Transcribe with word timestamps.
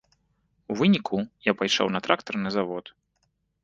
У 0.73 0.77
выніку 0.79 1.17
я 1.51 1.55
пайшоў 1.61 1.87
на 1.99 2.05
трактарны 2.09 2.49
завод. 2.61 2.85